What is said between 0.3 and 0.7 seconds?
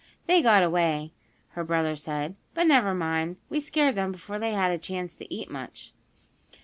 got